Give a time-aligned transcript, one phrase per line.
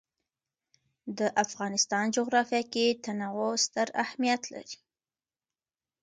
[1.17, 4.77] د افغانستان جغرافیه کې تنوع ستر اهمیت لري.